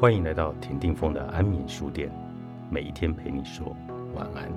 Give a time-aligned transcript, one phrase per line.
[0.00, 2.10] 欢迎来到田定峰的安眠书店，
[2.70, 3.76] 每一天陪你说
[4.14, 4.50] 晚安。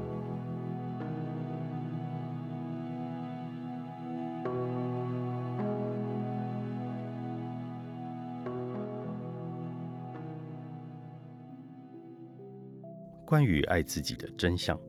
[13.26, 14.80] 关于爱自己的真相，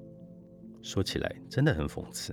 [0.82, 2.32] 说起来真的很讽刺。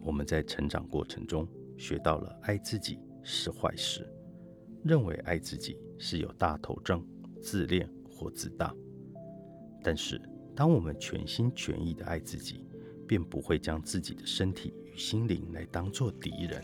[0.00, 1.44] 我们在成长过程中
[1.76, 4.08] 学到了爱自己是坏事，
[4.84, 7.04] 认为爱自己是有大头症、
[7.42, 8.74] 自恋或自大。
[9.82, 10.18] 但是，
[10.54, 12.64] 当我们全心全意的爱自己，
[13.06, 16.62] 便不会将自己的身体与心灵来当作敌人。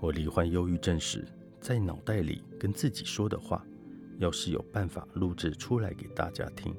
[0.00, 1.24] 我罹患忧郁症时，
[1.58, 3.64] 在脑袋里跟自己说的话，
[4.18, 6.76] 要是有办法录制出来给大家听，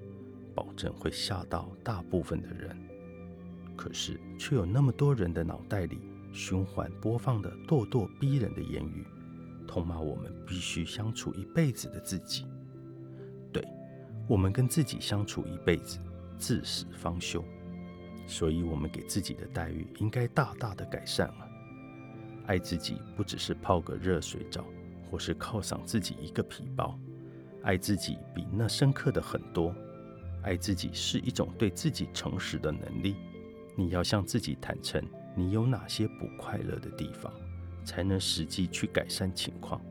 [0.54, 2.78] 保证会吓到大部分的人。
[3.76, 6.00] 可是，却有那么多人的脑袋里
[6.32, 9.04] 循环播放的咄咄逼人的言语，
[9.68, 12.46] 痛骂我们必须相处一辈子的自己。
[13.56, 13.66] 对，
[14.28, 15.98] 我们跟自己相处一辈子，
[16.38, 17.42] 至死方休。
[18.28, 21.48] 所以，我们给自己的待遇应该大大的改善了。
[22.48, 24.66] 爱自己不只是泡个热水澡，
[25.10, 27.00] 或是犒赏自己一个皮包。
[27.64, 29.74] 爱自己比那深刻的很多。
[30.44, 33.16] 爱自己是一种对自己诚实的能力。
[33.74, 35.02] 你要向自己坦诚，
[35.34, 37.32] 你有哪些不快乐的地方，
[37.86, 39.82] 才能实际去改善情况。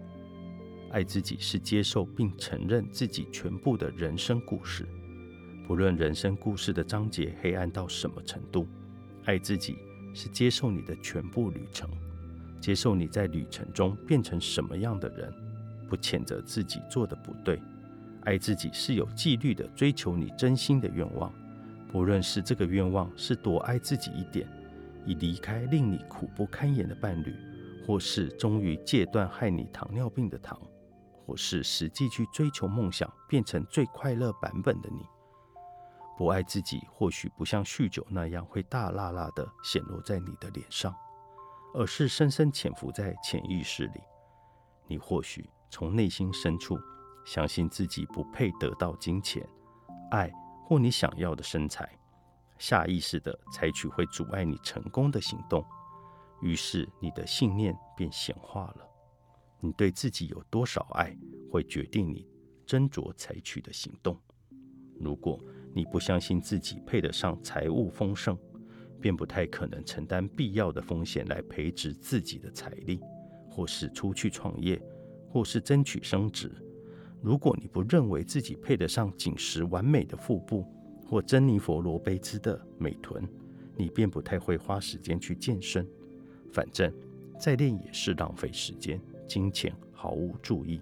[0.95, 4.87] 爱自己是接受并承认自己全部的人生故事，
[5.67, 8.69] 不论人生故事的章节黑暗到什么程度。
[9.25, 9.77] 爱自己
[10.14, 11.91] 是接受你的全部旅程，
[12.61, 15.34] 接受你在旅程中变成什么样的人，
[15.89, 17.61] 不谴责自己做的不对。
[18.23, 21.34] 爱自己是有纪律的追求你真心的愿望。
[21.91, 24.47] 不论是这个愿望是多爱自己一点，
[25.05, 27.34] 以离开令你苦不堪言的伴侣，
[27.84, 30.56] 或是终于戒断害你糖尿病的糖，
[31.27, 35.07] 或是实际去追求梦想，变成最快乐版本的你。
[36.17, 40.95] 不爱自己，或许不像酗酒那样会大辣辣的显露在你的脸上，
[41.74, 44.01] 而是深深潜伏在潜意识里。
[44.86, 46.79] 你或许从内心深处
[47.24, 49.46] 相信自己不配得到金钱、
[50.11, 50.33] 爱。
[50.67, 51.86] 或你想要的身材，
[52.56, 55.62] 下意识的采取会阻碍你成功的行动，
[56.41, 58.93] 于是你的信念便显化了。
[59.64, 61.17] 你对自己有多少爱，
[61.51, 62.29] 会决定你
[62.67, 64.20] 斟酌采取的行动。
[65.01, 65.42] 如果
[65.73, 68.36] 你不相信自己配得上财务丰盛，
[69.01, 73.01] 便不太可能承担必要的风险来培植自己的财力，
[73.48, 74.79] 或是出去创业，
[75.30, 76.53] 或是争取升职。
[77.23, 80.70] 如果你不认为自己配得上紧实完美的腹部
[81.07, 83.27] 或珍妮佛罗贝兹的美臀，
[83.79, 85.89] 你便不太会花时间去健身。
[86.53, 86.92] 反正
[87.41, 90.80] 再练也是浪费时间、金钱，毫无注意。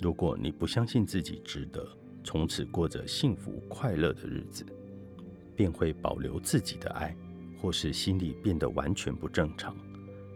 [0.00, 1.86] 如果你不相信自己值得
[2.22, 4.64] 从此过着幸福快乐的日子，
[5.54, 7.16] 便会保留自己的爱，
[7.60, 9.76] 或是心里变得完全不正常。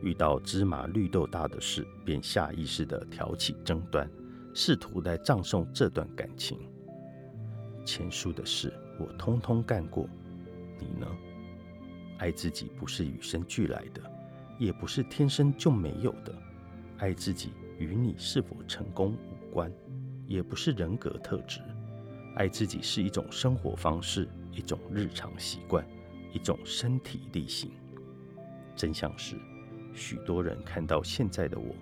[0.01, 4.09] 遇到芝麻绿豆大的事，便下意识地挑起争端。
[4.55, 6.59] 试图来葬送这段感情。
[7.85, 10.09] 前述的事我通通干过，
[10.81, 11.07] 你呢？
[12.19, 14.03] 爱自己不是与生俱来的，
[14.59, 16.35] 也不是天生就没有的。
[16.99, 19.73] 爱自己与你是否成功无关，
[20.27, 21.61] 也不是人格特质。
[22.35, 25.87] 爱自己是一种生活方式，一种日常习惯，
[26.33, 27.71] 一种身体力行。
[28.75, 29.37] 真相是，
[29.95, 31.75] 许多人看到现在的我，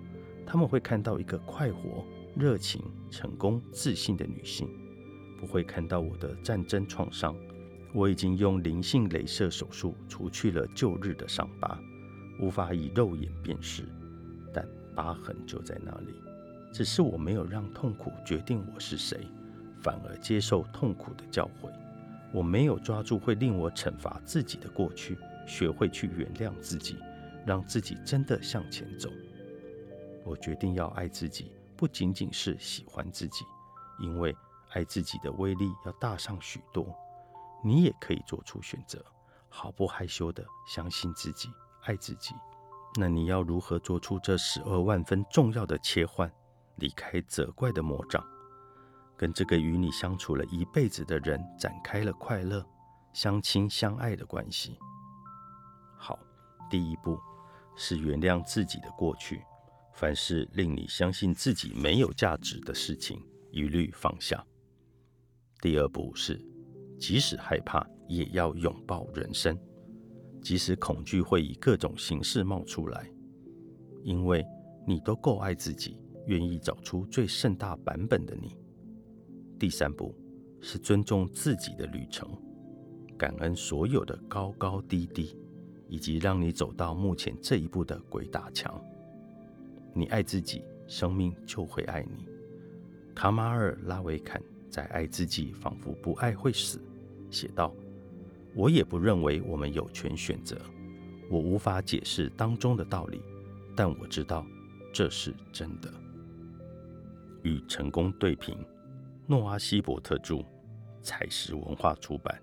[0.45, 2.05] 他们会看到一个快活。
[2.35, 4.69] 热情、成功、自信的女性，
[5.39, 7.35] 不会看到我的战争创伤。
[7.95, 11.79] 我已经用灵性镭射手术除去了旧日的伤疤，
[12.39, 13.85] 无法以肉眼辨识，
[14.97, 16.15] 疤痕就在那里。
[16.73, 19.27] 只是我没有让痛苦决定我是谁，
[19.79, 21.71] 反而接受痛苦的教诲。
[22.33, 26.97] 我没有抓住会令我惩罚自己的过去，学会去原谅自己，
[27.45, 29.09] 让自己真的向前走。
[30.25, 31.51] 我决定要爱自己。
[31.77, 33.45] 不仅仅是喜欢自己，
[33.99, 34.35] 因为
[34.71, 36.87] 爱自己的威力要大上许多。
[37.63, 39.05] 你也可以做出选择，
[39.47, 41.49] 毫不害羞的相信自己，
[41.83, 42.33] 爱自己。
[42.99, 46.31] 那你要如何做出这十二万分重要的切换，
[46.77, 48.25] 离开责怪的魔掌，
[49.15, 52.65] 跟这个与你相处了一辈子的人展开了快乐、
[53.13, 54.79] 相亲相爱的关系？
[55.95, 56.17] 好，
[56.71, 57.19] 第一步
[57.75, 59.43] 是原谅自己的过去。
[59.93, 63.19] 凡是令你相信自己没有价值的事情，
[63.51, 64.45] 一律放下。
[65.59, 66.39] 第二步是，
[66.99, 69.57] 即使害怕，也要拥抱人生。
[70.41, 73.09] 即使恐惧会以各种形式冒出来，
[74.03, 74.45] 因为
[74.87, 78.55] 你都够爱自己，愿意找出最盛大版本的你。
[79.59, 80.15] 第三步
[80.61, 82.29] 是尊重自己的旅程，
[83.17, 85.35] 感恩所有的高高低低，
[85.87, 88.79] 以及让你走到目前这一步的鬼打墙。
[89.93, 92.27] 你爱自己，生命就会爱你。
[93.15, 94.39] 卡马尔拉维坎
[94.69, 96.77] 在《爱自己，仿佛不爱会死》
[97.35, 97.73] 写道
[98.57, 100.59] ：“我也不认为我们有权选择，
[101.29, 103.21] 我无法解释当中的道理，
[103.75, 104.43] 但我知道
[104.91, 105.93] 这是真的。”
[107.43, 108.57] 与成功对平，
[109.27, 110.43] 诺阿西伯特著，
[111.03, 112.41] 采石文化出版。